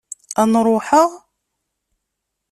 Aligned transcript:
Ad 0.41 0.47
n-ruḥeɣ? 0.51 1.09